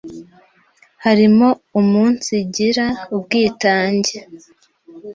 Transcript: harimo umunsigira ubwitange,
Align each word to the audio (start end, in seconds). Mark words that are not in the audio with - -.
harimo 1.05 1.47
umunsigira 1.79 2.85
ubwitange, 3.15 4.15